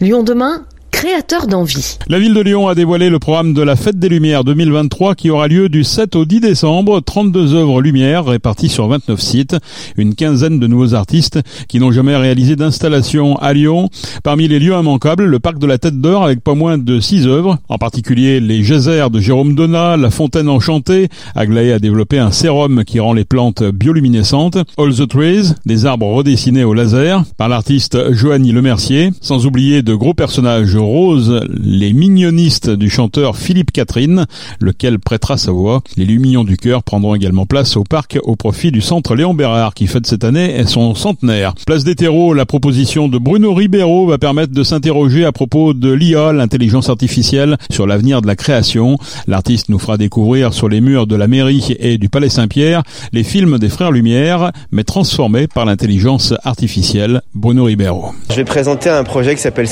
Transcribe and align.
Lyon 0.00 0.22
demain, 0.22 0.64
créateur 0.98 1.46
d'envie. 1.46 1.96
La 2.08 2.18
ville 2.18 2.34
de 2.34 2.40
Lyon 2.40 2.66
a 2.66 2.74
dévoilé 2.74 3.08
le 3.08 3.20
programme 3.20 3.54
de 3.54 3.62
la 3.62 3.76
Fête 3.76 4.00
des 4.00 4.08
Lumières 4.08 4.42
2023 4.42 5.14
qui 5.14 5.30
aura 5.30 5.46
lieu 5.46 5.68
du 5.68 5.84
7 5.84 6.16
au 6.16 6.24
10 6.24 6.40
décembre. 6.40 7.00
32 7.00 7.54
œuvres 7.54 7.80
lumière 7.80 8.24
réparties 8.24 8.68
sur 8.68 8.88
29 8.88 9.20
sites. 9.20 9.56
Une 9.96 10.16
quinzaine 10.16 10.58
de 10.58 10.66
nouveaux 10.66 10.94
artistes 10.94 11.38
qui 11.68 11.78
n'ont 11.78 11.92
jamais 11.92 12.16
réalisé 12.16 12.56
d'installation 12.56 13.36
à 13.36 13.52
Lyon. 13.52 13.90
Parmi 14.24 14.48
les 14.48 14.58
lieux 14.58 14.72
immanquables, 14.72 15.26
le 15.26 15.38
parc 15.38 15.60
de 15.60 15.68
la 15.68 15.78
Tête 15.78 16.00
d'Or 16.00 16.24
avec 16.24 16.40
pas 16.40 16.56
moins 16.56 16.78
de 16.78 16.98
6 16.98 17.28
œuvres. 17.28 17.58
En 17.68 17.78
particulier 17.78 18.40
les 18.40 18.64
geysers 18.64 19.08
de 19.08 19.20
Jérôme 19.20 19.54
Donat, 19.54 19.96
la 19.96 20.10
fontaine 20.10 20.48
enchantée. 20.48 21.06
Aglaé 21.36 21.70
a 21.74 21.78
développé 21.78 22.18
un 22.18 22.32
sérum 22.32 22.82
qui 22.84 22.98
rend 22.98 23.12
les 23.12 23.24
plantes 23.24 23.62
bioluminescentes. 23.62 24.58
All 24.76 24.92
the 24.92 25.06
Trees, 25.06 25.54
des 25.64 25.86
arbres 25.86 26.08
redessinés 26.08 26.64
au 26.64 26.74
laser 26.74 27.22
par 27.36 27.48
l'artiste 27.48 28.12
Joanny 28.14 28.50
Lemercier. 28.50 29.10
Sans 29.20 29.46
oublier 29.46 29.82
de 29.82 29.94
gros 29.94 30.14
personnages 30.14 30.74
Rose, 30.88 31.40
les 31.62 31.92
mignonistes 31.92 32.70
du 32.70 32.90
chanteur 32.90 33.36
Philippe 33.36 33.72
Catherine, 33.72 34.26
lequel 34.60 34.98
prêtera 34.98 35.36
sa 35.36 35.52
voix. 35.52 35.82
Les 35.96 36.04
Lumignons 36.04 36.44
du 36.44 36.56
cœur 36.56 36.82
prendront 36.82 37.14
également 37.14 37.46
place 37.46 37.76
au 37.76 37.84
parc 37.84 38.18
au 38.22 38.36
profit 38.36 38.72
du 38.72 38.80
centre 38.80 39.14
Léon 39.14 39.34
Bérard 39.34 39.74
qui 39.74 39.86
fête 39.86 40.06
cette 40.06 40.24
année 40.24 40.64
son 40.66 40.94
centenaire. 40.94 41.54
Place 41.66 41.84
des 41.84 41.94
terreaux, 41.94 42.34
la 42.34 42.46
proposition 42.46 43.08
de 43.08 43.18
Bruno 43.18 43.54
Ribeiro 43.54 44.06
va 44.06 44.18
permettre 44.18 44.52
de 44.52 44.62
s'interroger 44.62 45.24
à 45.24 45.32
propos 45.32 45.74
de 45.74 45.92
l'IA, 45.92 46.32
l'intelligence 46.32 46.88
artificielle, 46.88 47.56
sur 47.70 47.86
l'avenir 47.86 48.22
de 48.22 48.26
la 48.26 48.36
création. 48.36 48.98
L'artiste 49.26 49.68
nous 49.68 49.78
fera 49.78 49.96
découvrir 49.96 50.52
sur 50.52 50.68
les 50.68 50.80
murs 50.80 51.06
de 51.06 51.16
la 51.16 51.26
mairie 51.26 51.76
et 51.78 51.98
du 51.98 52.08
Palais 52.08 52.28
Saint-Pierre 52.28 52.82
les 53.12 53.24
films 53.24 53.58
des 53.58 53.68
Frères 53.68 53.92
Lumière, 53.92 54.52
mais 54.72 54.84
transformés 54.84 55.46
par 55.46 55.64
l'intelligence 55.64 56.34
artificielle. 56.44 57.22
Bruno 57.34 57.64
Ribeiro. 57.64 58.12
Je 58.30 58.36
vais 58.36 58.44
présenter 58.44 58.90
un 58.90 59.04
projet 59.04 59.34
qui 59.34 59.40
s'appelle 59.40 59.68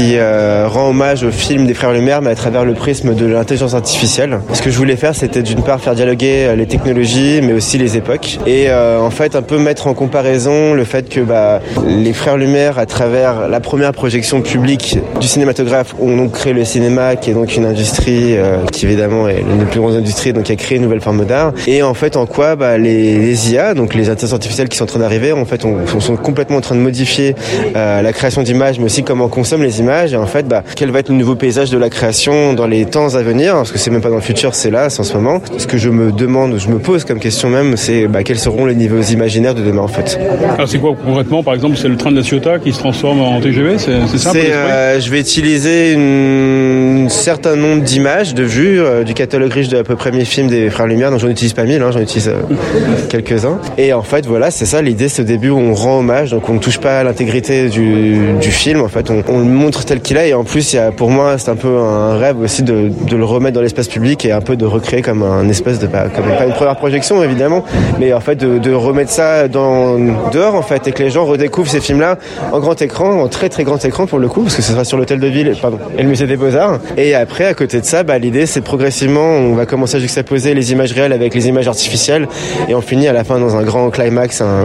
qui 0.00 0.16
euh, 0.16 0.66
rend 0.66 0.88
hommage 0.88 1.24
au 1.24 1.30
film 1.30 1.66
des 1.66 1.74
Frères 1.74 1.92
Lumière, 1.92 2.22
mais 2.22 2.30
à 2.30 2.34
travers 2.34 2.64
le 2.64 2.72
prisme 2.72 3.14
de 3.14 3.26
l'intelligence 3.26 3.74
artificielle. 3.74 4.40
Ce 4.54 4.62
que 4.62 4.70
je 4.70 4.78
voulais 4.78 4.96
faire, 4.96 5.14
c'était 5.14 5.42
d'une 5.42 5.62
part 5.62 5.78
faire 5.78 5.94
dialoguer 5.94 6.46
euh, 6.46 6.56
les 6.56 6.64
technologies, 6.64 7.40
mais 7.42 7.52
aussi 7.52 7.76
les 7.76 7.98
époques, 7.98 8.38
et 8.46 8.70
euh, 8.70 8.98
en 8.98 9.10
fait 9.10 9.36
un 9.36 9.42
peu 9.42 9.58
mettre 9.58 9.88
en 9.88 9.92
comparaison 9.92 10.72
le 10.72 10.84
fait 10.84 11.10
que 11.10 11.20
bah, 11.20 11.60
les 11.86 12.14
Frères 12.14 12.38
Lumière, 12.38 12.78
à 12.78 12.86
travers 12.86 13.46
la 13.46 13.60
première 13.60 13.92
projection 13.92 14.40
publique 14.40 14.98
du 15.20 15.26
cinématographe, 15.26 15.94
ont 16.00 16.16
donc 16.16 16.32
créé 16.32 16.54
le 16.54 16.64
cinéma, 16.64 17.16
qui 17.16 17.32
est 17.32 17.34
donc 17.34 17.54
une 17.54 17.66
industrie 17.66 18.36
qui 18.72 18.86
évidemment 18.86 19.28
est 19.28 19.42
l'une 19.42 19.58
des 19.58 19.66
plus 19.66 19.80
grandes 19.80 19.96
industries, 19.96 20.32
donc 20.32 20.44
qui 20.44 20.52
a 20.52 20.56
créé 20.56 20.78
une 20.78 20.84
nouvelle 20.84 21.02
forme 21.02 21.26
d'art. 21.26 21.52
Et 21.66 21.82
en 21.82 21.92
fait, 21.92 22.16
en 22.16 22.24
quoi 22.24 22.56
bah, 22.56 22.78
les, 22.78 23.52
IA, 23.52 23.74
donc 23.74 23.92
les 23.92 24.08
intelligences 24.08 24.32
artificielles 24.32 24.70
qui 24.70 24.78
sont 24.78 24.84
en 24.84 24.86
train 24.86 25.00
d'arriver, 25.00 25.32
en 25.32 25.44
fait, 25.44 25.66
on, 25.66 26.00
sont 26.00 26.16
complètement 26.16 26.56
en 26.56 26.62
train 26.62 26.74
de 26.74 26.80
modifier 26.80 27.34
la 27.74 28.12
création 28.14 28.42
d'images, 28.42 28.78
mais 28.78 28.86
aussi 28.86 29.02
comment 29.02 29.26
on 29.26 29.28
consomme 29.28 29.62
les 29.62 29.80
images 29.80 29.89
et 29.90 30.16
en 30.16 30.26
fait 30.26 30.46
bah, 30.46 30.62
quel 30.76 30.90
va 30.90 31.00
être 31.00 31.08
le 31.08 31.16
nouveau 31.16 31.34
paysage 31.34 31.70
de 31.70 31.78
la 31.78 31.90
création 31.90 32.52
dans 32.54 32.66
les 32.66 32.84
temps 32.84 33.14
à 33.14 33.22
venir 33.22 33.54
parce 33.54 33.72
que 33.72 33.78
c'est 33.78 33.90
même 33.90 34.00
pas 34.00 34.08
dans 34.08 34.16
le 34.16 34.20
futur 34.20 34.54
c'est 34.54 34.70
là 34.70 34.90
c'est 34.90 35.00
en 35.00 35.04
ce 35.04 35.14
moment. 35.14 35.40
Ce 35.58 35.66
que 35.66 35.78
je 35.78 35.90
me 35.90 36.12
demande 36.12 36.58
je 36.58 36.68
me 36.68 36.78
pose 36.78 37.04
comme 37.04 37.18
question 37.18 37.48
même 37.48 37.76
c'est 37.76 38.06
bah, 38.06 38.22
quels 38.22 38.38
seront 38.38 38.66
les 38.66 38.74
niveaux 38.74 39.00
imaginaires 39.00 39.54
de 39.54 39.62
demain 39.62 39.82
en 39.82 39.88
fait. 39.88 40.18
Alors 40.54 40.68
c'est 40.68 40.78
quoi 40.78 40.94
concrètement 41.04 41.42
par 41.42 41.54
exemple 41.54 41.76
c'est 41.76 41.88
le 41.88 41.96
train 41.96 42.10
de 42.10 42.16
la 42.16 42.22
Ciotat 42.22 42.58
qui 42.58 42.72
se 42.72 42.78
transforme 42.78 43.20
en 43.20 43.40
TGV 43.40 43.76
c'est 43.78 44.18
ça 44.18 44.32
euh, 44.34 45.00
je 45.00 45.10
vais 45.10 45.20
utiliser 45.20 45.96
un 45.96 47.08
certain 47.08 47.56
nombre 47.56 47.82
d'images 47.82 48.34
de 48.34 48.42
vues 48.42 48.80
euh, 48.80 49.04
du 49.04 49.14
catalogue 49.14 49.52
riche 49.52 49.68
de 49.68 49.78
à 49.78 49.84
peu 49.84 49.96
près 49.96 50.12
mes 50.12 50.24
films 50.24 50.48
des 50.48 50.70
frères 50.70 50.86
Lumière 50.86 51.10
donc 51.10 51.20
j'en 51.20 51.28
utilise 51.28 51.52
pas 51.52 51.64
mille 51.64 51.82
hein, 51.82 51.90
j'en 51.92 52.00
utilise 52.00 52.28
euh, 52.28 52.40
quelques-uns. 53.08 53.58
Et 53.78 53.92
en 53.92 54.02
fait 54.02 54.26
voilà 54.26 54.50
c'est 54.50 54.66
ça 54.66 54.82
l'idée 54.82 55.08
c'est 55.08 55.22
au 55.22 55.26
début 55.26 55.50
où 55.50 55.58
on 55.58 55.74
rend 55.74 55.98
hommage 55.98 56.30
donc 56.30 56.48
on 56.48 56.54
ne 56.54 56.58
touche 56.58 56.78
pas 56.78 57.00
à 57.00 57.04
l'intégrité 57.04 57.68
du, 57.68 58.18
du, 58.40 58.50
film 58.50 58.80
en 58.82 58.88
fait 58.88 59.10
on, 59.10 59.22
on 59.28 59.38
le 59.38 59.44
montre 59.44 59.79
tel 59.84 60.00
qu'il 60.00 60.16
est. 60.16 60.30
Et 60.30 60.34
en 60.34 60.44
plus, 60.44 60.76
pour 60.96 61.10
moi, 61.10 61.38
c'est 61.38 61.50
un 61.50 61.56
peu 61.56 61.78
un 61.78 62.16
rêve 62.16 62.40
aussi 62.40 62.62
de, 62.62 62.90
le 63.10 63.24
remettre 63.24 63.54
dans 63.54 63.62
l'espace 63.62 63.88
public 63.88 64.24
et 64.24 64.32
un 64.32 64.40
peu 64.40 64.56
de 64.56 64.64
recréer 64.64 65.02
comme 65.02 65.22
un 65.22 65.48
espèce 65.48 65.78
de, 65.78 65.86
bah, 65.86 66.04
pas 66.10 66.46
une 66.46 66.52
première 66.52 66.76
projection 66.76 67.22
évidemment, 67.22 67.64
mais 67.98 68.12
en 68.12 68.20
fait 68.20 68.36
de, 68.36 68.72
remettre 68.72 69.10
ça 69.10 69.48
dehors 69.48 70.54
en 70.54 70.62
fait 70.62 70.86
et 70.88 70.92
que 70.92 71.02
les 71.02 71.10
gens 71.10 71.24
redécouvrent 71.24 71.70
ces 71.70 71.80
films-là 71.80 72.18
en 72.52 72.60
grand 72.60 72.80
écran, 72.80 73.22
en 73.22 73.28
très 73.28 73.48
très 73.48 73.64
grand 73.64 73.84
écran 73.84 74.06
pour 74.06 74.18
le 74.18 74.28
coup, 74.28 74.42
parce 74.42 74.56
que 74.56 74.62
ce 74.62 74.72
sera 74.72 74.84
sur 74.84 74.96
l'hôtel 74.96 75.20
de 75.20 75.26
ville, 75.26 75.54
pardon, 75.60 75.78
et 75.98 76.02
le 76.02 76.08
musée 76.08 76.26
des 76.26 76.36
Beaux 76.36 76.54
Arts. 76.54 76.78
Et 76.96 77.14
après, 77.14 77.44
à 77.44 77.54
côté 77.54 77.80
de 77.80 77.84
ça, 77.84 78.02
bah, 78.02 78.18
l'idée 78.18 78.46
c'est 78.46 78.60
progressivement, 78.60 79.20
on 79.20 79.54
va 79.54 79.66
commencer 79.66 79.96
à 79.96 80.00
juxtaposer 80.00 80.54
les 80.54 80.72
images 80.72 80.92
réelles 80.92 81.12
avec 81.12 81.34
les 81.34 81.48
images 81.48 81.68
artificielles 81.68 82.28
et 82.68 82.74
on 82.74 82.80
finit 82.80 83.08
à 83.08 83.12
la 83.12 83.24
fin 83.24 83.38
dans 83.38 83.56
un 83.56 83.62
grand 83.62 83.90
climax, 83.90 84.40
un 84.40 84.64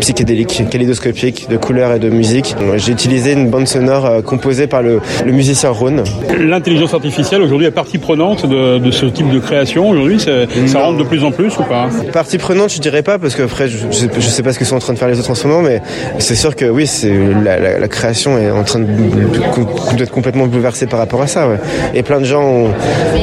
psychédélique, 0.00 0.64
kaléidoscopique 0.70 1.48
de 1.48 1.56
couleurs 1.56 1.92
et 1.92 1.98
de 1.98 2.08
musique. 2.08 2.54
J'ai 2.76 2.92
utilisé 2.92 3.32
une 3.32 3.48
bande 3.48 3.66
sonore 3.66 4.06
euh, 4.06 4.22
composé 4.42 4.66
par 4.66 4.82
le, 4.82 5.00
musicien 5.26 5.70
Rhône. 5.70 6.02
L'intelligence 6.36 6.92
artificielle 6.94 7.42
aujourd'hui 7.42 7.68
est 7.68 7.70
partie 7.70 7.98
prenante 7.98 8.44
de, 8.44 8.90
ce 8.90 9.06
type 9.06 9.30
de 9.30 9.38
création. 9.38 9.88
Aujourd'hui, 9.88 10.18
ça 10.18 10.80
rentre 10.80 10.98
de 10.98 11.04
plus 11.04 11.22
en 11.22 11.30
plus 11.30 11.56
ou 11.58 11.62
pas? 11.62 11.88
Partie 12.12 12.38
prenante, 12.38 12.72
je 12.72 12.80
dirais 12.80 13.02
pas, 13.02 13.20
parce 13.20 13.36
que 13.36 13.42
après, 13.42 13.68
je, 13.68 13.86
ne 13.86 14.20
sais, 14.20 14.42
pas 14.42 14.52
ce 14.52 14.58
que 14.58 14.64
sont 14.64 14.74
en 14.74 14.80
train 14.80 14.94
de 14.94 14.98
faire 14.98 15.08
les 15.08 15.20
autres 15.20 15.30
en 15.30 15.36
ce 15.36 15.46
moment, 15.46 15.62
mais 15.62 15.80
c'est 16.18 16.34
sûr 16.34 16.56
que 16.56 16.64
oui, 16.64 16.88
c'est 16.88 17.12
la, 17.44 17.86
création 17.86 18.36
est 18.36 18.50
en 18.50 18.64
train 18.64 18.80
d'être 18.80 20.10
complètement 20.10 20.46
bouleversée 20.46 20.86
par 20.86 20.98
rapport 20.98 21.22
à 21.22 21.28
ça. 21.28 21.46
Et 21.94 22.02
plein 22.02 22.18
de 22.18 22.24
gens 22.24 22.66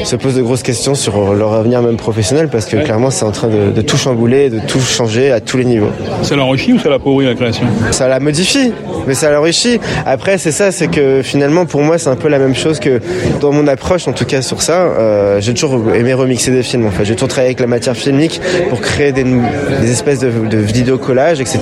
se 0.06 0.16
posent 0.16 0.35
de 0.35 0.41
grosses 0.41 0.63
questions 0.63 0.96
sur 0.96 1.34
leur 1.34 1.53
avenir 1.53 1.81
même 1.81 1.97
professionnel, 1.97 2.47
parce 2.50 2.66
que 2.66 2.78
clairement, 2.78 3.12
c'est 3.12 3.25
en 3.25 3.31
train 3.31 3.50
de, 3.50 3.81
tout 3.81 3.97
chambouler, 3.97 4.50
de 4.50 4.59
tout 4.59 4.79
changer 4.79 5.31
à 5.34 5.41
tous 5.41 5.58
les 5.58 5.66
niveaux. 5.66 5.91
Ça 6.24 6.38
l'enrichit 6.38 6.72
ou 6.72 6.79
ça 6.79 6.90
l'appauvrit 6.90 7.25
la 7.25 7.35
création? 7.35 7.66
Ça 7.91 8.08
la 8.08 8.22
modifie, 8.22 8.72
mais 9.06 9.16
ça 9.16 9.29
l'enrichit. 9.31 9.79
Après, 10.06 10.38
c'est 10.38 10.53
ça, 10.53 10.72
c'est 10.72 10.88
que 10.88 11.09
finalement 11.24 11.66
pour 11.66 11.81
moi 11.81 11.97
c'est 11.97 12.09
un 12.09 12.16
peu 12.16 12.28
la 12.28 12.40
même 12.40 12.56
chose 12.56 12.80
que 12.80 13.00
dans 13.40 13.52
mon 13.52 13.68
approche 13.68 14.08
en 14.08 14.14
tout 14.14 14.25
cas 14.25 14.42
sur 14.42 14.62
ça. 14.62 14.81
Euh, 14.81 15.40
j'ai 15.42 15.53
toujours 15.53 15.94
aimé 15.94 16.14
remixer 16.14 16.52
des 16.52 16.64
films 16.64 16.86
en 16.86 16.92
fait. 16.92 17.06
J'ai 17.06 17.16
toujours 17.16 17.30
travaillé 17.30 17.50
avec 17.50 17.59
la 17.59 17.68
matière 17.68 17.96
filmique 17.96 18.42
pour 18.70 18.81
créer 18.81 19.12
des, 19.12 19.25
espèces 19.92 20.20
de, 20.20 20.30
de 20.30 20.58
vidéos 20.58 20.97
collages 20.97 21.42
etc. 21.42 21.59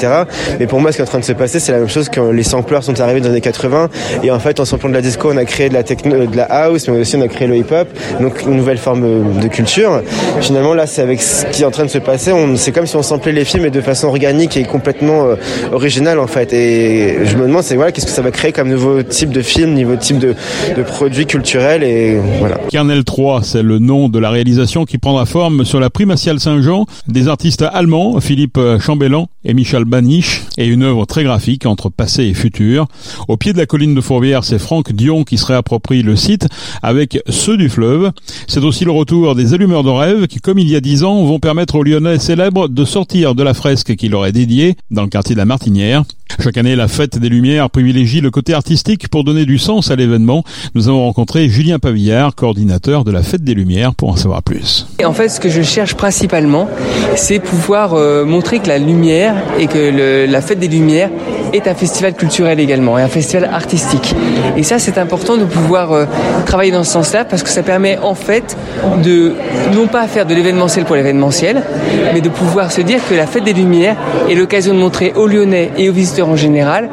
Mais 0.59 0.67
pour 0.67 0.79
moi 0.79 0.91
ce 0.91 0.97
qui 0.97 1.01
est 1.01 1.05
en 1.05 1.07
train 1.07 1.19
de 1.19 1.25
se 1.25 1.33
passer 1.33 1.59
c'est 1.59 1.71
la 1.71 1.79
même 1.79 1.89
chose 1.89 2.09
quand 2.13 2.31
les 2.31 2.43
sampleurs 2.43 2.83
sont 2.83 2.99
arrivés 2.99 3.19
dans 3.19 3.27
les 3.27 3.33
années 3.33 3.41
80 3.41 3.89
et 4.23 4.31
en 4.31 4.39
fait 4.39 4.59
en 4.59 4.65
samplant 4.65 4.89
de 4.89 4.95
la 4.95 5.01
disco 5.01 5.29
on 5.31 5.37
a 5.37 5.45
créé 5.45 5.69
de 5.69 5.73
la 5.73 5.83
techno, 5.83 6.25
de 6.25 6.37
la 6.37 6.45
house 6.45 6.87
mais 6.87 6.99
aussi 6.99 7.15
on 7.15 7.21
a 7.21 7.27
créé 7.27 7.47
le 7.47 7.57
hip 7.57 7.71
hop 7.71 7.87
donc 8.19 8.41
une 8.43 8.55
nouvelle 8.55 8.77
forme 8.77 9.39
de 9.39 9.47
culture. 9.47 10.01
Finalement 10.41 10.73
là 10.73 10.87
c'est 10.87 11.01
avec 11.01 11.21
ce 11.21 11.45
qui 11.45 11.63
est 11.63 11.65
en 11.65 11.71
train 11.71 11.85
de 11.85 11.89
se 11.89 11.97
passer 11.97 12.31
c'est 12.55 12.71
comme 12.71 12.87
si 12.87 12.95
on 12.95 13.03
samplait 13.03 13.31
les 13.31 13.45
films 13.45 13.63
mais 13.63 13.69
de 13.69 13.81
façon 13.81 14.07
organique 14.07 14.57
et 14.57 14.63
complètement 14.63 15.25
euh, 15.25 15.35
originale 15.71 16.19
en 16.19 16.27
fait 16.27 16.53
et 16.53 17.25
je 17.25 17.35
me 17.37 17.43
demande 17.43 17.63
c'est 17.63 17.75
voilà 17.75 17.91
qu'est-ce 17.91 18.05
que 18.05 18.11
ça 18.11 18.21
va 18.21 18.31
créer 18.31 18.51
comme 18.51 18.69
nouveau 18.69 19.03
type 19.03 19.31
de 19.31 19.36
film, 19.41 19.73
niveau 19.73 19.95
type 19.95 20.19
de, 20.19 20.35
de 20.75 21.23
culturels 21.23 21.83
et 21.83 22.19
voilà. 22.39 22.57
Kernel 22.69 23.03
3, 23.03 23.43
c'est 23.43 23.63
le 23.63 23.79
nom 23.79 24.09
de 24.09 24.19
la 24.19 24.29
réalisation 24.29 24.85
qui 24.85 24.97
prendra 24.97 25.25
forme 25.25 25.65
sur 25.65 25.79
la 25.79 25.89
primatiale 25.89 26.39
Saint-Jean 26.39 26.85
des 27.07 27.27
artistes 27.27 27.61
allemands 27.61 28.19
Philippe 28.19 28.59
Chambellan 28.79 29.27
et 29.43 29.53
Michel 29.53 29.85
Baniche 29.85 30.43
et 30.57 30.67
une 30.67 30.83
œuvre 30.83 31.05
très 31.05 31.23
graphique 31.23 31.65
entre 31.65 31.89
passé 31.89 32.23
et 32.23 32.33
futur. 32.33 32.87
Au 33.27 33.37
pied 33.37 33.53
de 33.53 33.57
la 33.57 33.65
colline 33.65 33.95
de 33.95 34.01
Fourvière, 34.01 34.43
c'est 34.43 34.59
Franck 34.59 34.91
Dion 34.91 35.23
qui 35.23 35.37
se 35.37 35.45
réapproprie 35.45 36.03
le 36.03 36.15
site 36.15 36.47
avec 36.81 37.19
ceux 37.29 37.57
du 37.57 37.69
fleuve. 37.69 38.11
C'est 38.47 38.63
aussi 38.63 38.85
le 38.85 38.91
retour 38.91 39.35
des 39.35 39.53
allumeurs 39.53 39.83
de 39.83 39.89
rêve 39.89 40.27
qui, 40.27 40.39
comme 40.39 40.59
il 40.59 40.69
y 40.69 40.75
a 40.75 40.81
dix 40.81 41.03
ans, 41.03 41.23
vont 41.23 41.39
permettre 41.39 41.75
aux 41.75 41.83
Lyonnais 41.83 42.19
célèbres 42.19 42.67
de 42.67 42.85
sortir 42.85 43.35
de 43.35 43.43
la 43.43 43.53
fresque 43.53 43.95
qui 43.95 44.09
leur 44.09 44.25
est 44.25 44.31
dédiée 44.31 44.75
dans 44.91 45.03
le 45.03 45.09
quartier 45.09 45.35
de 45.35 45.39
la 45.39 45.45
Martinière. 45.45 46.03
Chaque 46.39 46.57
année, 46.57 46.75
la 46.75 46.87
fête 46.87 47.17
des 47.17 47.29
Lumières 47.29 47.69
privilégie 47.69 48.21
le 48.21 48.31
côté 48.31 48.53
artistique 48.53 49.07
pour 49.09 49.23
donner 49.23 49.45
du 49.45 49.57
sens 49.57 49.91
à 49.91 49.95
l'événement. 49.95 50.43
Nous 50.75 50.87
avons 50.87 51.05
rencontré 51.05 51.49
Julien 51.49 51.79
Pavillard, 51.79 52.35
coordinateur 52.35 53.03
de 53.03 53.11
la 53.11 53.23
fête 53.23 53.43
des 53.43 53.53
Lumières, 53.53 53.95
pour 53.95 54.09
en 54.09 54.15
savoir 54.15 54.43
plus. 54.43 54.87
En 55.03 55.13
fait, 55.13 55.29
ce 55.29 55.39
que 55.39 55.49
je 55.49 55.61
cherche 55.61 55.95
principalement, 55.95 56.69
c'est 57.15 57.39
pouvoir 57.39 57.93
euh, 57.93 58.25
montrer 58.25 58.59
que 58.59 58.67
la 58.67 58.77
lumière 58.77 59.35
et 59.59 59.67
que 59.67 60.25
la 60.25 60.41
fête 60.41 60.59
des 60.59 60.67
Lumières 60.67 61.09
est 61.53 61.67
un 61.67 61.75
festival 61.75 62.13
culturel 62.13 62.59
également 62.59 62.97
et 62.97 63.01
un 63.01 63.07
festival 63.07 63.49
artistique. 63.51 64.15
Et 64.55 64.63
ça, 64.63 64.79
c'est 64.79 64.97
important 64.97 65.37
de 65.37 65.45
pouvoir 65.45 65.91
euh, 65.91 66.05
travailler 66.45 66.71
dans 66.71 66.83
ce 66.83 66.91
sens-là 66.91 67.25
parce 67.25 67.43
que 67.43 67.49
ça 67.49 67.63
permet 67.63 67.97
en 67.99 68.15
fait 68.15 68.57
de 69.03 69.33
non 69.73 69.87
pas 69.87 70.07
faire 70.07 70.25
de 70.25 70.33
l'événementiel 70.33 70.85
pour 70.85 70.95
l'événementiel, 70.95 71.63
mais 72.13 72.21
de 72.21 72.29
pouvoir 72.29 72.71
se 72.71 72.81
dire 72.81 72.99
que 73.07 73.15
la 73.15 73.27
fête 73.27 73.43
des 73.43 73.53
Lumières 73.53 73.95
est 74.29 74.35
l'occasion 74.35 74.73
de 74.73 74.79
montrer 74.79 75.13
aux 75.15 75.27
Lyonnais 75.27 75.71
et 75.77 75.89
aux 75.89 75.93
visiteurs 75.93 76.29
en 76.29 76.35
général 76.35 76.89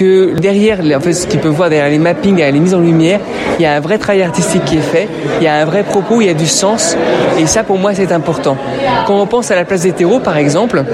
que 0.00 0.32
derrière, 0.40 0.78
en 0.96 1.00
fait, 1.00 1.12
ce 1.12 1.26
qu'ils 1.26 1.40
peuvent 1.40 1.52
voir 1.52 1.68
derrière 1.68 1.90
les 1.90 1.98
mappings, 1.98 2.34
derrière 2.34 2.54
les 2.54 2.60
mises 2.60 2.72
en 2.72 2.80
lumière, 2.80 3.20
il 3.58 3.62
y 3.62 3.66
a 3.66 3.74
un 3.74 3.80
vrai 3.80 3.98
travail 3.98 4.22
artistique 4.22 4.64
qui 4.64 4.76
est 4.76 4.80
fait, 4.80 5.06
il 5.40 5.44
y 5.44 5.46
a 5.46 5.56
un 5.56 5.66
vrai 5.66 5.82
propos, 5.82 6.22
il 6.22 6.26
y 6.26 6.30
a 6.30 6.34
du 6.34 6.46
sens, 6.46 6.96
et 7.38 7.44
ça 7.44 7.64
pour 7.64 7.76
moi 7.76 7.92
c'est 7.92 8.10
important. 8.10 8.56
Quand 9.06 9.20
on 9.20 9.26
pense 9.26 9.50
à 9.50 9.56
la 9.56 9.66
place 9.66 9.82
des 9.82 9.92
terreaux 9.92 10.18
par 10.18 10.38
exemple, 10.38 10.84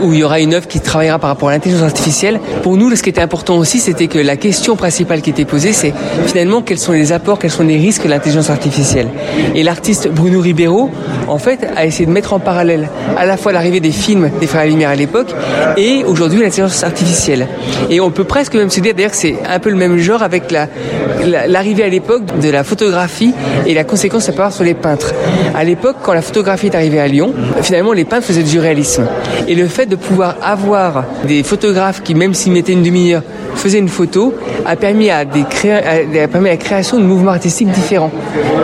où 0.00 0.12
il 0.14 0.18
y 0.18 0.24
aura 0.24 0.40
une 0.40 0.54
œuvre 0.54 0.66
qui 0.66 0.80
travaillera 0.80 1.18
par 1.18 1.28
rapport 1.28 1.50
à 1.50 1.52
l'intelligence 1.52 1.82
artificielle, 1.82 2.40
pour 2.62 2.78
nous 2.78 2.96
ce 2.96 3.02
qui 3.02 3.10
était 3.10 3.20
important 3.20 3.58
aussi 3.58 3.80
c'était 3.80 4.06
que 4.06 4.18
la 4.18 4.38
question 4.38 4.76
principale 4.76 5.20
qui 5.20 5.28
était 5.28 5.44
posée 5.44 5.74
c'est 5.74 5.92
finalement 6.24 6.62
quels 6.62 6.78
sont 6.78 6.92
les 6.92 7.12
apports, 7.12 7.38
quels 7.38 7.50
sont 7.50 7.64
les 7.64 7.76
risques 7.76 8.04
de 8.04 8.08
l'intelligence 8.08 8.48
artificielle. 8.48 9.08
Et 9.54 9.62
l'artiste 9.62 10.08
Bruno 10.08 10.40
Ribeiro 10.40 10.90
en 11.28 11.38
fait 11.38 11.68
a 11.76 11.84
essayé 11.84 12.06
de 12.06 12.12
mettre 12.12 12.32
en 12.32 12.38
parallèle 12.38 12.88
à 13.18 13.26
la 13.26 13.36
fois 13.36 13.52
l'arrivée 13.52 13.80
des 13.80 13.92
films 13.92 14.30
des 14.40 14.46
frères 14.46 14.64
Lumière 14.64 14.88
à 14.88 14.94
l'époque 14.94 15.34
et 15.76 16.02
aujourd'hui 16.04 16.40
l'intelligence 16.40 16.82
artificielle. 16.82 17.46
Et 17.90 18.00
on 18.00 18.10
peut 18.10 18.24
presque 18.24 18.53
presque 18.54 18.62
même 18.62 18.70
se 18.70 18.80
dire 18.80 18.94
d'ailleurs 18.94 19.14
c'est 19.14 19.34
un 19.48 19.58
peu 19.58 19.70
le 19.70 19.76
même 19.76 19.98
genre 19.98 20.22
avec 20.22 20.52
l'arrivée 20.52 21.82
la, 21.82 21.86
à 21.86 21.88
l'époque 21.88 22.38
de 22.40 22.50
la 22.50 22.62
photographie 22.62 23.34
et 23.66 23.74
la 23.74 23.82
conséquence 23.82 24.20
que 24.20 24.26
ça 24.26 24.32
peut 24.32 24.42
avoir 24.42 24.52
sur 24.52 24.64
les 24.64 24.74
peintres. 24.74 25.12
À 25.56 25.64
l'époque, 25.64 25.96
quand 26.02 26.12
la 26.12 26.22
photographie 26.22 26.66
est 26.66 26.74
arrivée 26.74 27.00
à 27.00 27.08
Lyon, 27.08 27.32
finalement 27.62 27.92
les 27.92 28.04
peintres 28.04 28.26
faisaient 28.26 28.42
du 28.42 28.60
réalisme. 28.60 29.06
Et 29.48 29.54
le 29.54 29.66
fait 29.66 29.86
de 29.86 29.96
pouvoir 29.96 30.36
avoir 30.42 31.04
des 31.26 31.42
photographes 31.42 32.02
qui, 32.02 32.14
même 32.14 32.34
s'ils 32.34 32.52
mettaient 32.52 32.72
une 32.72 32.82
demi-heure, 32.82 33.22
faisaient 33.56 33.78
une 33.78 33.88
photo, 33.88 34.34
a 34.66 34.76
permis 34.76 35.10
à, 35.10 35.24
des 35.24 35.42
a 35.42 36.28
permis 36.28 36.48
la 36.48 36.56
création 36.56 36.98
de 36.98 37.02
mouvements 37.02 37.32
artistiques 37.32 37.70
différents. 37.70 38.10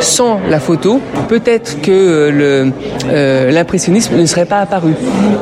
Sans 0.00 0.40
la 0.48 0.60
photo, 0.60 1.00
peut-être 1.28 1.80
que 1.80 1.90
euh, 1.90 2.66
euh, 3.08 3.50
l'impressionnisme 3.50 4.16
ne 4.16 4.26
serait 4.26 4.46
pas 4.46 4.58
apparu. 4.58 4.92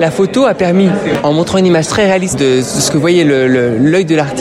La 0.00 0.10
photo 0.10 0.46
a 0.46 0.54
permis, 0.54 0.88
en 1.22 1.32
montrant 1.32 1.58
une 1.58 1.66
image 1.66 1.88
très 1.88 2.06
réaliste 2.06 2.38
de 2.38 2.60
ce 2.62 2.90
que 2.90 2.98
voyait 2.98 3.24
l'œil 3.24 4.04
de 4.04 4.14
l'artiste, 4.16 4.37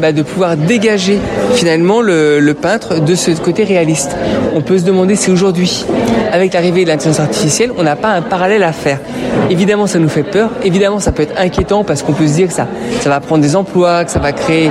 bah, 0.00 0.12
de 0.12 0.22
pouvoir 0.22 0.56
dégager 0.56 1.18
finalement 1.54 2.00
le, 2.00 2.52
peintre 2.60 3.00
de 3.00 3.14
ce 3.14 3.30
côté 3.32 3.64
réaliste. 3.64 4.16
On 4.54 4.60
peut 4.60 4.78
se 4.78 4.84
demander 4.84 5.16
si 5.16 5.30
aujourd'hui, 5.30 5.84
avec 6.32 6.52
l'arrivée 6.52 6.84
de 6.84 6.88
l'intelligence 6.88 7.20
artificielle, 7.20 7.70
on 7.78 7.82
n'a 7.82 7.96
pas 7.96 8.10
un 8.10 8.22
parallèle 8.22 8.62
à 8.62 8.72
faire. 8.72 8.98
Évidemment, 9.50 9.86
ça 9.86 9.98
nous 9.98 10.08
fait 10.08 10.22
peur. 10.22 10.50
Évidemment, 10.64 11.00
ça 11.00 11.12
peut 11.12 11.22
être 11.22 11.38
inquiétant 11.38 11.84
parce 11.84 12.02
qu'on 12.02 12.12
peut 12.12 12.26
se 12.26 12.34
dire 12.34 12.48
que 12.48 12.54
ça, 12.54 12.66
ça 13.00 13.08
va 13.08 13.20
prendre 13.20 13.42
des 13.42 13.56
emplois, 13.56 14.04
que 14.04 14.10
ça 14.10 14.18
va 14.18 14.32
créer 14.32 14.70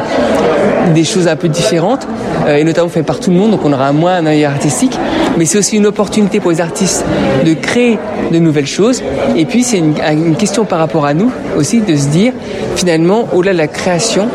des 0.94 1.04
choses 1.04 1.27
un 1.27 1.36
peu 1.36 1.47
différentes, 1.47 2.07
euh, 2.47 2.57
et 2.57 2.63
notamment 2.63 2.89
fait 2.89 3.04
par 3.04 3.19
tout 3.19 3.31
le 3.31 3.38
monde, 3.38 3.51
donc 3.51 3.62
on 3.63 3.74
aura 3.74 3.92
moins 3.92 4.15
un 4.15 4.25
œil 4.25 4.45
artistique. 4.45 4.97
Mais 5.38 5.45
c'est 5.45 5.57
aussi 5.57 5.78
une 5.78 5.86
opportunité 5.86 6.39
pour 6.39 6.51
les 6.51 6.62
artistes 6.62 7.06
de 7.45 7.54
créer 7.54 7.98
de 8.31 8.39
nouvelles 8.39 8.68
choses. 8.68 9.01
Et 9.36 9.45
puis, 9.45 9.63
c'est 9.63 9.78
une, 9.78 10.36
question 10.36 10.66
par 10.66 10.80
rapport 10.80 11.06
à 11.06 11.13
nous 11.13 11.31
aussi 11.57 11.81
de 11.81 11.95
se 11.95 12.07
dire, 12.07 12.33
finalement, 12.75 13.28
au-delà 13.33 13.54
de 13.54 13.57
la 13.57 13.68
création, 13.68 14.28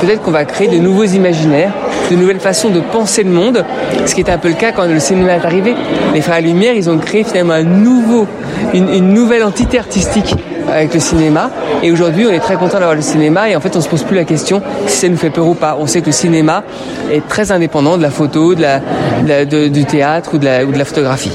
peut-être 0.00 0.22
qu'on 0.22 0.30
va 0.30 0.44
créer 0.44 0.68
de 0.68 0.78
nouveaux 0.78 1.04
imaginaires, 1.04 1.72
de 2.10 2.16
nouvelles 2.16 2.40
façons 2.40 2.70
de 2.70 2.80
penser 2.80 3.22
le 3.22 3.30
monde, 3.30 3.64
ce 4.06 4.14
qui 4.14 4.20
est 4.20 4.30
un 4.30 4.38
peu 4.38 4.48
le 4.48 4.54
cas 4.54 4.72
quand 4.72 4.86
le 4.86 4.98
cinéma 4.98 5.36
est 5.36 5.44
arrivé. 5.44 5.74
Les 6.14 6.20
Frères 6.20 6.40
Lumière, 6.40 6.74
ils 6.74 6.90
ont 6.90 6.98
créé 6.98 7.24
finalement 7.24 7.54
un 7.54 7.64
nouveau, 7.64 8.26
une 8.72 9.12
nouvelle 9.12 9.44
entité 9.44 9.78
artistique 9.78 10.34
avec 10.72 10.94
le 10.94 11.00
cinéma. 11.00 11.50
Et 11.82 11.90
aujourd'hui, 11.90 12.26
on 12.26 12.32
est 12.32 12.40
très 12.40 12.56
content 12.56 12.78
d'avoir 12.78 12.94
le 12.94 13.02
cinéma 13.02 13.48
et 13.48 13.56
en 13.56 13.60
fait, 13.60 13.76
on 13.76 13.80
se 13.80 13.88
pose 13.88 14.02
plus 14.02 14.16
la 14.16 14.24
question 14.24 14.62
si 14.86 14.98
ça 14.98 15.08
nous 15.08 15.16
fait 15.16 15.30
peur 15.30 15.46
ou 15.46 15.54
pas. 15.54 15.76
On 15.78 15.86
sait 15.86 16.00
que 16.00 16.06
le 16.06 16.12
cinéma 16.12 16.64
est 17.12 17.26
très 17.28 17.52
indépendant 17.52 17.96
de 17.96 18.02
la 18.02 18.10
photo, 18.10 18.54
de 18.54 18.62
la, 18.62 19.44
du 19.44 19.84
théâtre 19.84 20.30
ou 20.34 20.38
de 20.38 20.44
la, 20.44 20.64
ou 20.64 20.72
de 20.72 20.78
la 20.78 20.84
photographie. 20.84 21.32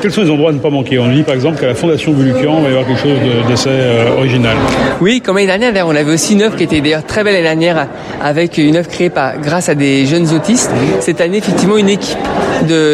Quels 0.00 0.12
sont 0.12 0.22
les 0.22 0.30
endroits 0.30 0.50
à 0.50 0.52
ne 0.52 0.58
pas 0.58 0.70
manquer 0.70 0.98
On 0.98 1.08
dit 1.08 1.22
par 1.22 1.34
exemple 1.34 1.58
qu'à 1.58 1.66
la 1.66 1.74
Fondation 1.74 2.12
Bulucan, 2.12 2.58
il 2.58 2.64
va 2.64 2.68
y 2.68 2.72
avoir 2.72 2.86
quelque 2.86 3.00
chose 3.00 3.18
d'assez 3.48 3.70
euh, 3.70 4.16
original. 4.16 4.56
Oui, 5.00 5.20
comme 5.20 5.36
l'année 5.36 5.58
dernière, 5.58 5.86
on 5.86 5.96
avait 5.96 6.12
aussi 6.12 6.34
une 6.34 6.42
œuvre 6.42 6.56
qui 6.56 6.64
était 6.64 6.80
d'ailleurs 6.80 7.04
très 7.04 7.24
belle 7.24 7.34
l'année 7.34 7.66
dernière 7.66 7.88
avec 8.22 8.58
une 8.58 8.76
œuvre 8.76 8.88
créée 8.88 9.10
par, 9.10 9.38
grâce 9.38 9.68
à 9.68 9.74
des 9.74 10.06
jeunes 10.06 10.32
autistes. 10.34 10.70
Cette 11.00 11.20
année, 11.20 11.38
effectivement, 11.38 11.76
une 11.76 11.88
équipe 11.88 12.18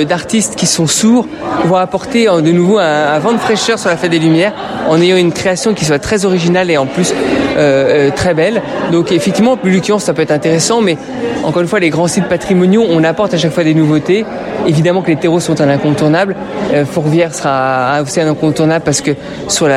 d'artistes 0.08 0.56
qui 0.56 0.66
sont 0.66 0.86
sourds 0.86 1.26
vont 1.64 1.76
apporter 1.76 2.26
de 2.26 2.52
nouveau 2.52 2.78
un, 2.78 3.14
un 3.14 3.18
vent 3.18 3.32
de 3.32 3.38
fraîcheur 3.38 3.78
sur 3.78 3.88
la 3.88 3.96
fête 3.96 4.10
des 4.10 4.18
Lumières 4.18 4.52
en 4.88 5.00
ayant 5.00 5.16
une 5.16 5.32
création 5.32 5.71
qui 5.74 5.84
soit 5.84 5.98
très 5.98 6.24
originale 6.24 6.70
et 6.70 6.76
en 6.76 6.86
plus 6.86 7.12
euh, 7.12 7.16
euh, 7.56 8.10
très 8.14 8.34
belle. 8.34 8.62
Donc 8.90 9.12
effectivement, 9.12 9.58
Lucian, 9.62 9.98
ça 9.98 10.14
peut 10.14 10.22
être 10.22 10.30
intéressant, 10.30 10.80
mais 10.80 10.96
encore 11.44 11.62
une 11.62 11.68
fois, 11.68 11.80
les 11.80 11.90
grands 11.90 12.08
sites 12.08 12.28
patrimoniaux, 12.28 12.84
on 12.88 13.02
apporte 13.04 13.34
à 13.34 13.38
chaque 13.38 13.52
fois 13.52 13.64
des 13.64 13.74
nouveautés. 13.74 14.24
Évidemment 14.66 15.02
que 15.02 15.08
les 15.08 15.16
terreaux 15.16 15.40
sont 15.40 15.60
un 15.60 15.68
incontournable. 15.68 16.36
Euh, 16.72 16.84
Fourvière 16.84 17.34
sera 17.34 18.00
aussi 18.02 18.20
un 18.20 18.28
incontournable 18.28 18.84
parce 18.84 19.00
que 19.00 19.12
sur, 19.48 19.68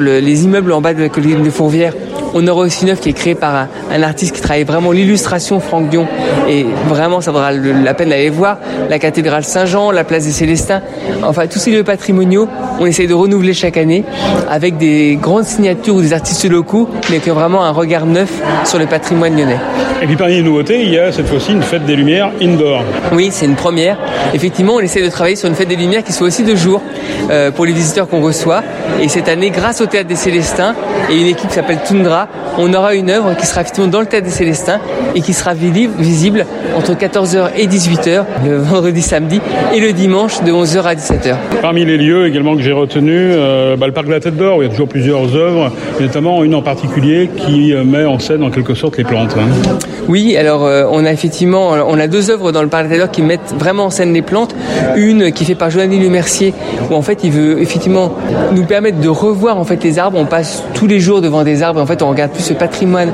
les 0.00 0.44
immeubles 0.44 0.72
en 0.72 0.80
bas 0.80 0.94
de 0.94 1.02
la 1.02 1.08
colline 1.08 1.42
de 1.42 1.50
Fourvière, 1.50 1.94
on 2.34 2.46
aura 2.48 2.62
aussi 2.62 2.90
œuvre 2.90 3.00
qui 3.00 3.10
est 3.10 3.14
créée 3.14 3.36
par 3.36 3.68
un, 3.90 4.02
artiste 4.02 4.34
qui 4.34 4.42
travaille 4.42 4.64
vraiment 4.64 4.90
l'illustration, 4.90 5.60
Franck 5.60 5.88
Dion. 5.88 6.06
Et 6.48 6.66
vraiment, 6.88 7.20
ça 7.20 7.30
vaudra 7.30 7.52
la 7.52 7.94
peine 7.94 8.08
d'aller 8.08 8.28
voir. 8.28 8.58
La 8.90 8.98
cathédrale 8.98 9.44
Saint-Jean, 9.44 9.92
la 9.92 10.04
place 10.04 10.24
des 10.24 10.32
Célestins. 10.32 10.82
Enfin, 11.22 11.46
tous 11.46 11.60
ces 11.60 11.70
lieux 11.70 11.84
patrimoniaux, 11.84 12.48
on 12.80 12.86
essaye 12.86 13.06
de 13.06 13.14
renouveler 13.14 13.54
chaque 13.54 13.76
année 13.76 14.04
avec 14.50 14.76
des 14.76 15.16
grandes 15.20 15.44
signatures 15.44 15.94
ou 15.94 16.02
des 16.02 16.12
artistes 16.12 16.48
locaux, 16.50 16.88
mais 17.10 17.20
qui 17.20 17.30
ont 17.30 17.34
vraiment 17.34 17.64
un 17.64 17.70
regard 17.70 18.04
neuf 18.04 18.32
sur 18.64 18.78
le 18.78 18.86
patrimoine 18.86 19.36
lyonnais. 19.36 19.60
Et 20.02 20.06
puis 20.06 20.16
parmi 20.16 20.34
les 20.34 20.42
nouveautés, 20.42 20.82
il 20.82 20.92
y 20.92 20.98
a 20.98 21.12
cette 21.14 21.28
fois-ci 21.28 21.52
une 21.52 21.62
fête 21.62 21.86
des 21.86 21.94
Lumières 21.94 22.32
indoor. 22.42 22.82
Oui, 23.12 23.28
c'est 23.30 23.46
une 23.46 23.54
première. 23.54 23.96
Effectivement, 24.34 24.74
on 24.74 24.80
essaie 24.80 25.02
de 25.02 25.08
travailler 25.08 25.36
sur 25.36 25.48
une 25.48 25.54
fête 25.54 25.68
des 25.68 25.76
Lumières 25.76 26.02
qui 26.02 26.12
soit 26.12 26.26
aussi 26.26 26.42
de 26.42 26.56
jour 26.56 26.82
euh, 27.30 27.52
pour 27.52 27.66
les 27.66 27.72
visiteurs 27.72 28.08
qu'on 28.08 28.20
reçoit. 28.20 28.62
Et 29.00 29.08
cette 29.08 29.28
année, 29.28 29.50
grâce 29.50 29.80
au 29.80 29.86
Théâtre 29.86 30.08
des 30.08 30.16
Célestins 30.16 30.74
et 31.08 31.14
une 31.14 31.28
équipe 31.28 31.48
qui 31.48 31.54
s'appelle 31.54 31.78
Tundra, 31.86 32.26
on 32.58 32.72
aura 32.74 32.94
une 32.94 33.10
œuvre 33.10 33.36
qui 33.36 33.46
sera 33.46 33.60
effectivement 33.60 33.88
dans 33.88 34.00
le 34.00 34.06
Théâtre 34.06 34.26
des 34.26 34.32
Célestins 34.32 34.80
et 35.14 35.20
qui 35.20 35.32
sera 35.32 35.54
visible 35.54 36.46
entre 36.76 36.94
14h 36.94 37.50
et 37.56 37.66
18h 37.66 38.24
le 38.44 38.56
vendredi, 38.58 39.02
samedi 39.02 39.40
et 39.72 39.80
le 39.80 39.92
dimanche 39.92 40.42
de 40.42 40.50
11h 40.50 40.82
à 40.82 40.94
17h. 40.94 41.36
Parmi 41.62 41.84
les 41.84 41.96
lieux 41.96 42.26
également 42.26 42.56
que 42.56 42.62
j'ai 42.62 42.72
retenus, 42.72 43.32
euh, 43.34 43.76
bah, 43.76 43.86
le 43.86 43.92
Parc 43.92 44.06
de 44.06 44.12
la 44.12 44.20
Tête 44.20 44.36
d'Or, 44.36 44.58
où 44.58 44.62
il 44.62 44.66
y 44.66 44.68
a 44.68 44.70
toujours 44.70 44.88
plusieurs 44.88 45.36
œuvres, 45.36 45.70
notamment 46.00 46.42
une 46.42 46.54
en 46.54 46.62
particulier 46.62 47.30
qui 47.36 47.72
euh, 47.72 47.84
met 47.84 48.04
en 48.04 48.18
scène 48.18 48.42
en 48.42 48.50
quelque 48.50 48.74
sorte 48.74 48.96
les 48.96 49.04
plantes. 49.04 49.34
Hein. 49.38 49.78
Oui, 50.08 50.36
alors 50.36 50.64
euh, 50.64 50.84
on 50.90 51.03
a 51.06 51.12
effectivement 51.12 51.70
on 51.86 51.98
a 51.98 52.06
deux 52.06 52.30
œuvres 52.30 52.52
dans 52.52 52.62
le 52.62 52.68
Parc 52.68 52.84
de 52.84 52.88
la 52.88 52.94
Tête 52.94 53.04
d'Or 53.06 53.10
qui 53.10 53.22
mettent 53.22 53.54
vraiment 53.58 53.86
en 53.86 53.90
scène 53.90 54.12
les 54.12 54.22
plantes. 54.22 54.54
Une 54.96 55.32
qui 55.32 55.44
est 55.44 55.46
faite 55.46 55.58
par 55.58 55.70
Joanny 55.70 55.98
Le 55.98 56.08
Mercier, 56.08 56.54
où 56.90 56.94
en 56.94 57.02
fait 57.02 57.20
il 57.24 57.30
veut 57.30 57.60
effectivement 57.60 58.12
nous 58.52 58.64
permettre 58.64 59.00
de 59.00 59.08
revoir 59.08 59.58
en 59.58 59.64
fait 59.64 59.82
les 59.82 59.98
arbres. 59.98 60.18
On 60.18 60.26
passe 60.26 60.62
tous 60.74 60.86
les 60.86 61.00
jours 61.00 61.20
devant 61.20 61.44
des 61.44 61.62
arbres 61.62 61.80
et 61.80 61.82
en 61.82 61.86
fait 61.86 62.02
on 62.02 62.10
regarde 62.10 62.32
plus 62.32 62.42
ce 62.42 62.54
patrimoine 62.54 63.12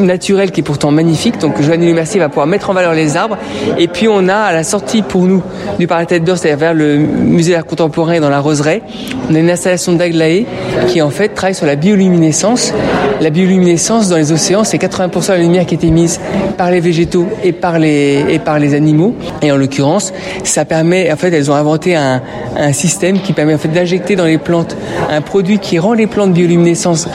naturel 0.00 0.50
qui 0.50 0.60
est 0.60 0.64
pourtant 0.64 0.90
magnifique. 0.90 1.38
Donc 1.38 1.60
Joanny 1.60 1.86
Le 1.86 1.94
Mercier 1.94 2.20
va 2.20 2.28
pouvoir 2.28 2.46
mettre 2.46 2.70
en 2.70 2.74
valeur 2.74 2.94
les 2.94 3.16
arbres. 3.16 3.36
Et 3.78 3.88
puis 3.88 4.08
on 4.08 4.28
a 4.28 4.36
à 4.36 4.52
la 4.52 4.64
sortie 4.64 5.02
pour 5.02 5.22
nous 5.22 5.42
du 5.78 5.86
Parc 5.86 6.08
Tête 6.08 6.24
d'Or, 6.24 6.38
c'est-à-dire 6.38 6.58
vers 6.58 6.74
le 6.74 6.96
musée 6.96 7.52
d'art 7.52 7.66
contemporain 7.66 8.20
dans 8.20 8.30
la 8.30 8.40
Roseraie, 8.40 8.82
on 9.30 9.34
a 9.34 9.38
une 9.38 9.50
installation 9.50 9.92
d'Aglaé 9.92 10.46
qui 10.88 11.02
en 11.02 11.10
fait 11.10 11.28
travaille 11.28 11.54
sur 11.54 11.66
la 11.66 11.76
bioluminescence. 11.76 12.72
La 13.20 13.30
bioluminescence 13.30 14.08
dans 14.08 14.16
les 14.16 14.32
océans, 14.32 14.64
c'est 14.64 14.78
80% 14.78 15.28
de 15.28 15.32
la 15.32 15.38
lumière 15.38 15.66
qui 15.66 15.74
est 15.74 15.84
émise 15.84 16.20
par 16.58 16.70
les 16.70 16.80
végétaux 16.80 17.28
et 17.42 17.52
par 17.52 17.78
les, 17.78 18.24
et 18.28 18.38
par 18.38 18.58
les 18.58 18.74
animaux. 18.74 19.14
Et 19.42 19.52
en 19.52 19.56
l'occurrence, 19.56 20.12
ça 20.42 20.64
permet, 20.64 21.12
en 21.12 21.16
fait, 21.16 21.32
elles 21.32 21.50
ont 21.50 21.54
inventé 21.54 21.94
un, 21.96 22.22
un 22.56 22.72
système 22.72 23.20
qui 23.20 23.32
permet 23.32 23.54
en 23.54 23.58
fait 23.58 23.68
d'injecter 23.68 24.16
dans 24.16 24.24
les 24.24 24.38
plantes 24.38 24.76
un 25.10 25.20
produit 25.20 25.58
qui 25.58 25.78
rend 25.78 25.92
les 25.92 26.06
plantes 26.06 26.32
bioluminescentes 26.32 27.08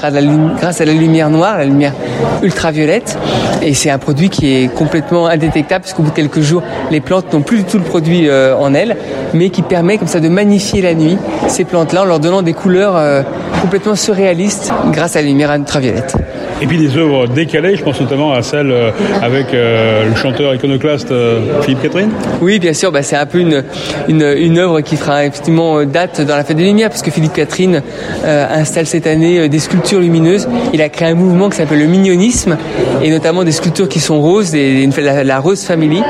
grâce 0.57 0.81
à 0.81 0.85
la 0.85 0.93
lumière 0.93 1.29
noire, 1.29 1.57
la 1.57 1.65
lumière 1.65 1.93
ultraviolette. 2.41 3.17
Et 3.61 3.73
c'est 3.73 3.89
un 3.89 3.97
produit 3.97 4.29
qui 4.29 4.47
est 4.47 4.73
complètement 4.73 5.27
indétectable 5.27 5.83
puisqu'au 5.83 6.03
bout 6.03 6.11
de 6.11 6.15
quelques 6.15 6.41
jours, 6.41 6.63
les 6.91 7.01
plantes 7.01 7.33
n'ont 7.33 7.41
plus 7.41 7.57
du 7.57 7.63
tout 7.65 7.77
le 7.77 7.83
produit 7.83 8.29
euh, 8.29 8.38
en 8.57 8.73
elles, 8.73 8.97
mais 9.33 9.49
qui 9.49 9.61
permet 9.61 9.97
comme 9.97 10.07
ça 10.07 10.19
de 10.19 10.29
magnifier 10.29 10.81
la 10.81 10.93
nuit 10.93 11.17
ces 11.47 11.65
plantes-là 11.65 12.03
en 12.03 12.05
leur 12.05 12.19
donnant 12.19 12.41
des 12.41 12.53
couleurs 12.53 12.95
euh, 12.95 13.21
complètement 13.61 13.95
surréalistes 13.95 14.71
grâce 14.91 15.15
à 15.15 15.21
la 15.21 15.27
lumière 15.27 15.53
ultraviolette. 15.53 16.15
Et 16.61 16.67
puis 16.67 16.77
des 16.77 16.97
œuvres 16.97 17.27
décalées, 17.27 17.75
je 17.75 17.83
pense 17.83 18.01
notamment 18.01 18.33
à 18.33 18.41
celle 18.41 18.71
euh, 18.71 18.91
avec 19.21 19.47
le 19.53 20.15
chanteur 20.15 20.53
iconoclaste 20.53 21.13
Philippe 21.61 21.81
Catherine. 21.81 22.09
Oui, 22.41 22.59
bien 22.59 22.73
sûr, 22.73 22.91
bah, 22.91 23.01
c'est 23.01 23.15
un 23.15 23.25
peu 23.25 23.39
une, 23.39 23.63
une, 24.07 24.21
une, 24.21 24.57
œuvre 24.57 24.81
qui 24.81 24.97
fera 24.97 25.25
effectivement 25.25 25.83
date 25.85 26.21
dans 26.21 26.35
la 26.35 26.43
fête 26.43 26.57
des 26.57 26.63
Lumières, 26.63 26.89
puisque 26.89 27.11
Philippe 27.11 27.33
Catherine 27.33 27.81
installe 28.23 28.85
cette 28.85 29.07
année 29.07 29.47
des 29.47 29.59
sculptures 29.59 29.99
lumineuses. 29.99 30.47
Il 30.73 30.81
a 30.81 30.89
créé 30.89 31.09
un 31.09 31.15
mouvement 31.15 31.49
qui 31.49 31.57
s'appelle 31.57 31.79
le 31.79 31.85
mignonisme, 31.85 32.57
et 33.01 33.09
notamment 33.09 33.43
des 33.43 33.51
sculptures 33.51 33.89
qui 33.89 33.99
sont 33.99 34.21
roses, 34.21 34.51
des, 34.51 34.87
la, 34.97 35.23
la, 35.23 35.39
Rose 35.39 35.63
Family. 35.63 36.01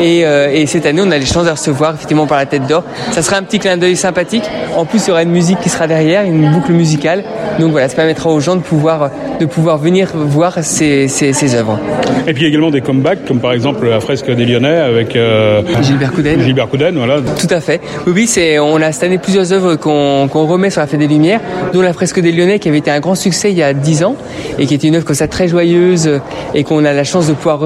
Et, 0.00 0.20
et, 0.20 0.66
cette 0.66 0.86
année, 0.86 1.02
on 1.04 1.10
a 1.10 1.18
les 1.18 1.26
chances 1.26 1.46
de 1.46 1.50
recevoir 1.50 1.94
effectivement 1.94 2.26
par 2.26 2.38
la 2.38 2.46
tête 2.46 2.66
d'or. 2.66 2.84
Ça 3.12 3.22
sera 3.22 3.36
un 3.36 3.42
petit 3.42 3.58
clin 3.58 3.76
d'œil 3.76 3.96
sympathique. 3.96 4.44
En 4.76 4.84
plus, 4.84 5.04
il 5.06 5.08
y 5.08 5.10
aura 5.12 5.22
une 5.22 5.30
musique 5.30 5.60
qui 5.60 5.68
sera 5.68 5.86
derrière, 5.86 6.24
une 6.24 6.50
boucle 6.50 6.72
musicale. 6.72 7.24
Donc 7.58 7.70
voilà, 7.70 7.88
ça 7.88 7.96
permettra 7.96 8.30
aux 8.30 8.40
gens 8.40 8.56
de 8.56 8.62
pouvoir, 8.62 9.10
de 9.40 9.46
pouvoir 9.46 9.78
venir 9.78 10.10
voir 10.14 10.58
ces, 10.62 11.08
ces, 11.08 11.32
ces 11.32 11.54
œuvres. 11.54 11.78
Et 12.26 12.32
puis 12.32 12.46
également 12.46 12.70
des 12.70 12.80
comebacks, 12.80 13.24
comme 13.26 13.40
par 13.40 13.52
exemple 13.52 13.86
la 13.88 14.00
fresque 14.00 14.30
des 14.30 14.46
Lyonnais 14.46 14.78
avec 14.78 15.14
euh, 15.14 15.62
Gilbert 15.82 16.12
Couden. 16.12 16.40
Gilbert 16.40 16.68
Couden, 16.68 16.96
voilà. 16.96 17.20
Tout 17.20 17.46
à 17.50 17.60
fait. 17.60 17.80
Oui, 18.06 18.26
c'est, 18.26 18.58
on 18.58 18.76
a 18.76 18.92
cette 18.92 19.04
année 19.04 19.18
plusieurs 19.18 19.52
œuvres 19.52 19.76
qu'on 19.76 20.28
qu'on 20.28 20.46
remet 20.46 20.70
sur 20.70 20.80
la 20.80 20.86
Fête 20.86 21.00
des 21.00 21.06
Lumières, 21.06 21.40
dont 21.72 21.82
la 21.82 21.92
fresque 21.92 22.20
des 22.20 22.32
Lyonnais 22.32 22.58
qui 22.58 22.68
avait 22.68 22.78
été 22.78 22.90
un 22.90 23.00
grand 23.00 23.14
succès 23.14 23.50
il 23.50 23.58
y 23.58 23.62
a 23.62 23.74
10 23.74 24.04
ans 24.04 24.16
et 24.58 24.66
qui 24.66 24.74
était 24.74 24.88
une 24.88 24.96
œuvre 24.96 25.04
comme 25.04 25.14
ça 25.14 25.28
très 25.28 25.48
joyeuse 25.48 26.20
et 26.54 26.64
qu'on 26.64 26.84
a 26.84 26.92
la 26.92 27.04
chance 27.04 27.28
de 27.28 27.34
pouvoir 27.34 27.60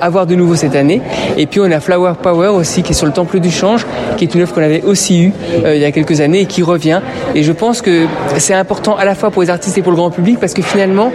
avoir 0.00 0.26
de 0.26 0.34
nouveau 0.34 0.54
cette 0.54 0.76
année. 0.76 1.00
Et 1.36 1.46
puis 1.46 1.60
on 1.60 1.70
a 1.70 1.80
Flower 1.80 2.12
Power 2.22 2.48
aussi 2.48 2.82
qui 2.82 2.92
est 2.92 2.94
sur 2.94 3.06
le 3.06 3.12
Temple 3.12 3.40
du 3.40 3.50
Change, 3.50 3.86
qui 4.16 4.24
est 4.24 4.34
une 4.34 4.42
œuvre 4.42 4.52
qu'on 4.52 4.62
avait 4.62 4.82
aussi 4.82 5.22
eue 5.22 5.32
euh, 5.64 5.74
il 5.74 5.80
y 5.80 5.84
a 5.84 5.92
quelques 5.92 6.20
années 6.20 6.40
et 6.42 6.46
qui 6.46 6.62
revient. 6.62 7.00
Et 7.34 7.42
je 7.42 7.52
pense 7.52 7.82
que 7.82 8.06
c'est 8.38 8.54
important 8.66 8.96
à 8.96 9.04
la 9.04 9.14
fois 9.14 9.30
pour 9.30 9.42
les 9.42 9.50
artistes 9.50 9.78
et 9.78 9.82
pour 9.82 9.92
le 9.92 9.96
grand 9.96 10.10
public 10.10 10.40
parce 10.40 10.52
que 10.52 10.60
finalement, 10.60 11.12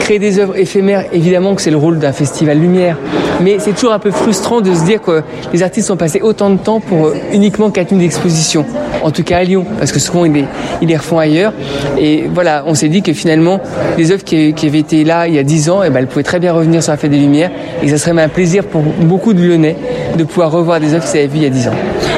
Créer 0.00 0.18
des 0.18 0.38
œuvres 0.38 0.56
éphémères, 0.56 1.04
évidemment 1.12 1.54
que 1.54 1.62
c'est 1.62 1.70
le 1.70 1.76
rôle 1.76 1.98
d'un 1.98 2.12
festival 2.12 2.58
lumière, 2.58 2.96
mais 3.40 3.58
c'est 3.58 3.72
toujours 3.72 3.92
un 3.92 3.98
peu 3.98 4.10
frustrant 4.10 4.60
de 4.60 4.74
se 4.74 4.84
dire 4.84 5.00
que 5.00 5.22
les 5.52 5.62
artistes 5.62 5.90
ont 5.90 5.96
passé 5.96 6.20
autant 6.20 6.50
de 6.50 6.58
temps 6.58 6.80
pour 6.80 7.12
uniquement 7.32 7.70
quatre 7.70 7.92
nuits 7.92 8.00
d'exposition, 8.00 8.64
en 9.02 9.10
tout 9.10 9.22
cas 9.22 9.38
à 9.38 9.44
Lyon, 9.44 9.64
parce 9.78 9.92
que 9.92 9.98
souvent 9.98 10.24
ils 10.24 10.32
les, 10.32 10.44
ils 10.82 10.88
les 10.88 10.96
refont 10.96 11.18
ailleurs. 11.18 11.52
Et 11.98 12.24
voilà, 12.32 12.64
on 12.66 12.74
s'est 12.74 12.88
dit 12.88 13.02
que 13.02 13.12
finalement, 13.12 13.60
les 13.96 14.12
œuvres 14.12 14.24
qui, 14.24 14.52
qui, 14.54 14.66
avaient 14.66 14.78
été 14.78 15.04
là 15.04 15.28
il 15.28 15.34
y 15.34 15.38
a 15.38 15.42
dix 15.42 15.70
ans, 15.70 15.82
eh 15.84 15.90
ben, 15.90 16.00
elles 16.00 16.06
pouvaient 16.06 16.22
très 16.22 16.38
bien 16.38 16.52
revenir 16.52 16.82
sur 16.82 16.92
la 16.92 16.98
Fête 16.98 17.10
des 17.10 17.18
Lumières, 17.18 17.50
et 17.82 17.88
ça 17.88 17.98
serait 17.98 18.12
même 18.12 18.26
un 18.26 18.28
plaisir 18.28 18.64
pour 18.64 18.82
beaucoup 18.82 19.32
de 19.32 19.42
Lyonnais 19.42 19.76
de 20.16 20.24
pouvoir 20.24 20.50
revoir 20.50 20.80
des 20.80 20.94
œuvres 20.94 21.04
qu'ils 21.04 21.18
avaient 21.18 21.28
vues 21.28 21.38
il 21.38 21.42
y 21.42 21.46
a 21.46 21.50
dix 21.50 21.68
ans. 21.68 21.74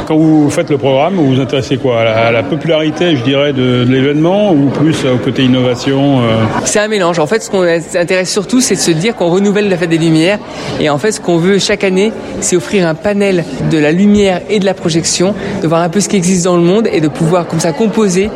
Quand 0.07 0.17
vous 0.17 0.51
faites 0.51 0.71
le 0.71 0.79
programme, 0.79 1.15
vous 1.15 1.35
vous 1.35 1.41
intéressez 1.41 1.77
quoi? 1.77 2.01
À 2.01 2.05
la, 2.05 2.27
à 2.27 2.33
la 2.33 2.43
popularité, 2.43 3.17
je 3.17 3.23
dirais, 3.23 3.53
de, 3.53 3.85
de 3.85 3.93
l'événement 3.93 4.53
ou 4.53 4.69
plus 4.69 5.05
au 5.07 5.19
côté 5.19 5.45
innovation 5.45 6.21
euh... 6.21 6.43
C'est 6.65 6.81
un 6.81 6.89
mélange. 6.89 7.19
En 7.19 7.27
fait, 7.27 7.43
ce 7.43 7.51
qu'on 7.51 7.65
s'intéresse 7.81 8.31
surtout, 8.31 8.61
c'est 8.61 8.75
de 8.75 8.81
se 8.81 8.91
dire 8.91 9.15
qu'on 9.15 9.29
renouvelle 9.29 9.69
la 9.69 9.77
fête 9.77 9.91
des 9.91 9.99
Lumières. 9.99 10.39
Et 10.81 10.91
en 10.91 10.99
fait, 10.99 11.12
ce 11.13 11.21
qu'on 11.21 11.37
veut 11.37 11.59
chaque 11.59 11.85
année, 11.85 12.13
c'est 12.41 12.57
offrir 12.57 12.87
un 12.89 12.95
panel 12.95 13.45
de 13.71 13.79
la 13.79 13.93
lumière 13.93 14.41
et 14.51 14.59
de 14.59 14.65
la 14.65 14.75
projection, 14.75 15.35
de 15.63 15.69
voir 15.69 15.83
un 15.83 15.89
peu 15.89 16.01
ce 16.01 16.09
qui 16.09 16.17
existe 16.17 16.45
dans 16.45 16.57
le 16.57 16.63
monde 16.63 16.89
et 16.91 17.01
de 17.01 17.09
pouvoir 17.09 17.47
comme 17.47 17.61
ça 17.61 17.73
composer 17.73 18.31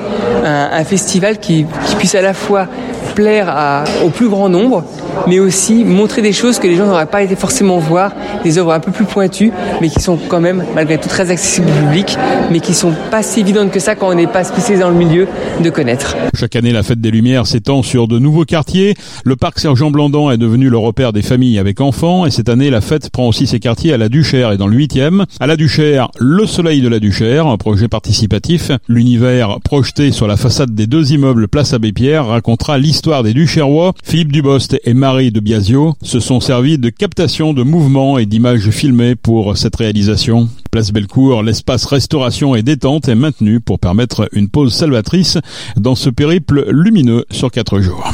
un, 0.44 0.84
festival 0.84 1.38
qui, 1.38 1.66
puisse 1.98 2.14
à 2.14 2.22
la 2.22 2.34
fois 2.34 2.68
plaire 3.14 3.84
au 4.04 4.10
plus 4.10 4.28
grand 4.28 4.48
nombre, 4.48 4.84
mais 5.26 5.38
aussi 5.38 5.84
montrer 5.84 6.22
des 6.22 6.32
choses 6.32 6.58
que 6.58 6.66
les 6.66 6.76
gens 6.76 6.86
n'auraient 6.86 7.06
pas 7.06 7.22
été 7.22 7.34
forcément 7.34 7.78
voir, 7.78 8.12
des 8.44 8.58
œuvres 8.58 8.72
un 8.72 8.80
peu 8.80 8.92
plus 8.92 9.06
pointues, 9.06 9.52
mais 9.80 9.88
qui 9.88 10.00
sont 10.00 10.18
quand 10.28 10.40
même 10.40 10.64
malgré 10.74 10.98
tout 10.98 11.08
très 11.08 11.30
accessibles 11.30 11.68
au 11.68 11.86
public, 11.86 12.16
mais 12.50 12.60
qui 12.60 12.74
sont 12.74 12.92
pas 13.10 13.22
si 13.22 13.40
évidentes 13.40 13.70
que 13.70 13.80
ça 13.80 13.94
quand 13.94 14.08
on 14.08 14.14
n'est 14.14 14.26
pas 14.26 14.44
spécialisé 14.44 14.82
dans 14.82 14.90
le 14.90 14.96
milieu 14.96 15.26
de 15.62 15.70
connaître. 15.70 16.14
Chaque 16.34 16.56
année, 16.56 16.72
la 16.72 16.82
fête 16.82 17.00
des 17.00 17.10
Lumières 17.10 17.46
s'étend 17.46 17.82
sur 17.82 18.06
de 18.06 18.18
nouveaux 18.18 18.44
quartiers. 18.44 18.94
Le 19.24 19.36
parc 19.36 19.58
Sergent 19.58 19.90
Blandan 19.90 20.30
est 20.30 20.38
devenu 20.38 20.68
le 20.68 20.78
repère 20.78 21.12
des 21.14 21.22
familles 21.22 21.58
avec 21.58 21.80
enfants, 21.80 22.26
et 22.26 22.30
cette 22.30 22.50
année, 22.50 22.65
la 22.70 22.80
fête 22.80 23.10
prend 23.10 23.28
aussi 23.28 23.46
ses 23.46 23.60
quartiers 23.60 23.92
à 23.92 23.98
la 23.98 24.08
Duchère 24.08 24.52
et 24.52 24.56
dans 24.56 24.66
le 24.66 24.76
8e. 24.76 25.24
À 25.40 25.46
la 25.46 25.56
Duchère, 25.56 26.10
le 26.18 26.46
soleil 26.46 26.80
de 26.80 26.88
la 26.88 27.00
Duchère, 27.00 27.46
un 27.46 27.56
projet 27.56 27.88
participatif. 27.88 28.70
L'univers 28.88 29.58
projeté 29.64 30.12
sur 30.12 30.26
la 30.26 30.36
façade 30.36 30.74
des 30.74 30.86
deux 30.86 31.12
immeubles 31.12 31.48
Place 31.48 31.72
Abbé 31.72 31.92
Pierre 31.92 32.26
racontera 32.26 32.78
l'histoire 32.78 33.22
des 33.22 33.34
Duchérois, 33.34 33.94
Philippe 34.04 34.32
Dubost 34.32 34.78
et 34.84 34.94
Marie 34.94 35.30
de 35.30 35.40
Biasio 35.40 35.94
se 36.02 36.20
sont 36.20 36.40
servis 36.40 36.78
de 36.78 36.90
captation 36.90 37.52
de 37.52 37.62
mouvements 37.62 38.18
et 38.18 38.26
d'images 38.26 38.70
filmées 38.70 39.14
pour 39.14 39.56
cette 39.56 39.76
réalisation. 39.76 40.48
Place 40.70 40.92
Bellecour, 40.92 41.42
l'espace 41.42 41.84
restauration 41.84 42.54
et 42.54 42.62
détente 42.62 43.08
est 43.08 43.14
maintenu 43.14 43.60
pour 43.60 43.78
permettre 43.78 44.28
une 44.32 44.48
pause 44.48 44.74
salvatrice 44.74 45.38
dans 45.76 45.94
ce 45.94 46.10
périple 46.10 46.66
lumineux 46.70 47.24
sur 47.30 47.50
quatre 47.50 47.80
jours. 47.80 48.12